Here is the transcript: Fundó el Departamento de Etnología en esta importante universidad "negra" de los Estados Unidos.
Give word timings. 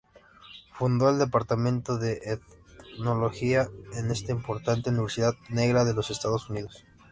Fundó 0.73 1.11
el 1.11 1.19
Departamento 1.19 1.99
de 1.99 2.39
Etnología 2.95 3.69
en 3.93 4.09
esta 4.09 4.31
importante 4.31 4.89
universidad 4.89 5.35
"negra" 5.49 5.85
de 5.85 5.93
los 5.93 6.09
Estados 6.09 6.49
Unidos. 6.49 6.85